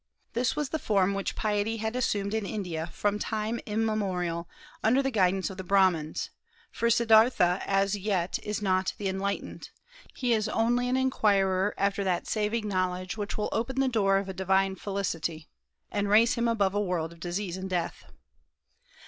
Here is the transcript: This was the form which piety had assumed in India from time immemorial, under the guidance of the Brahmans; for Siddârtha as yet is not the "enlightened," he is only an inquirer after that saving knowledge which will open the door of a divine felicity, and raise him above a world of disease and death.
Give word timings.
This 0.33 0.55
was 0.55 0.69
the 0.69 0.79
form 0.79 1.13
which 1.13 1.35
piety 1.35 1.77
had 1.77 1.95
assumed 1.95 2.33
in 2.33 2.43
India 2.43 2.87
from 2.87 3.19
time 3.19 3.59
immemorial, 3.67 4.49
under 4.83 5.03
the 5.03 5.11
guidance 5.11 5.51
of 5.51 5.57
the 5.57 5.63
Brahmans; 5.63 6.31
for 6.71 6.87
Siddârtha 6.87 7.61
as 7.67 7.95
yet 7.95 8.39
is 8.41 8.63
not 8.63 8.95
the 8.97 9.07
"enlightened," 9.07 9.69
he 10.15 10.33
is 10.33 10.49
only 10.49 10.89
an 10.89 10.97
inquirer 10.97 11.75
after 11.77 12.03
that 12.03 12.25
saving 12.25 12.67
knowledge 12.67 13.15
which 13.15 13.37
will 13.37 13.49
open 13.51 13.79
the 13.79 13.87
door 13.87 14.17
of 14.17 14.27
a 14.27 14.33
divine 14.33 14.75
felicity, 14.75 15.47
and 15.91 16.09
raise 16.09 16.33
him 16.33 16.47
above 16.47 16.73
a 16.73 16.81
world 16.81 17.13
of 17.13 17.19
disease 17.19 17.55
and 17.55 17.69
death. 17.69 18.05